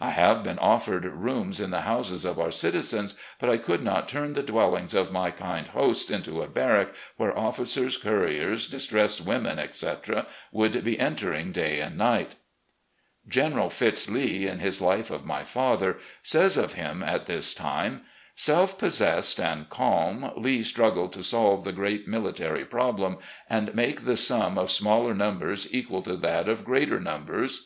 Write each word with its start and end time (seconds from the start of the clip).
I 0.00 0.10
have 0.10 0.42
been 0.42 0.58
offered 0.58 1.04
rooms 1.04 1.60
in 1.60 1.70
the 1.70 1.82
houses 1.82 2.24
of 2.24 2.40
our 2.40 2.50
citizens, 2.50 3.14
but 3.38 3.48
I 3.48 3.58
could 3.58 3.80
not 3.80 4.08
turn 4.08 4.32
the 4.32 4.42
dwellings 4.42 4.92
of 4.92 5.12
my 5.12 5.30
kind 5.30 5.68
hosts 5.68 6.10
into 6.10 6.42
a 6.42 6.48
barrack 6.48 6.88
where 7.16 7.38
officers, 7.38 7.96
coiuiers, 7.96 8.68
distressed 8.68 9.24
women, 9.24 9.60
etc., 9.60 10.26
would 10.50 10.82
be 10.82 10.98
entering 10.98 11.52
day 11.52 11.78
and 11.78 11.96
night...." 11.96 12.34
FRONTING 13.30 13.30
THE 13.50 13.54
ARMY 13.54 13.66
OP 13.66 13.72
THE 13.74 13.86
POTOMAC 13.86 14.08
141 14.48 14.50
General 14.50 14.50
Fitz 14.50 14.50
Lee, 14.50 14.50
in 14.50 14.58
his 14.58 14.80
life 14.82 15.10
of 15.12 15.24
my 15.24 15.42
father, 15.44 15.98
says 16.24 16.56
of 16.56 16.72
him 16.72 17.04
at 17.04 17.26
this 17.26 17.54
time: 17.54 18.00
"Self 18.34 18.78
possessed 18.78 19.38
and 19.38 19.68
calm, 19.68 20.32
Lee 20.36 20.64
struggled 20.64 21.12
to 21.12 21.22
solve 21.22 21.62
the 21.62 21.70
huge 21.70 22.08
military 22.08 22.64
problem, 22.64 23.18
and 23.48 23.72
make 23.76 24.00
the 24.00 24.16
sum 24.16 24.58
of 24.58 24.72
smaller 24.72 25.14
numbers 25.14 25.72
equal 25.72 26.02
to 26.02 26.16
that 26.16 26.48
of 26.48 26.64
greater 26.64 26.98
numbers. 26.98 27.64